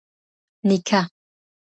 [0.67, 0.99] نيکه